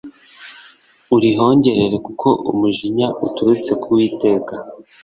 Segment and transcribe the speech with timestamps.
[1.15, 4.53] urihongerere kuko umujinya uturutse ku uwiteka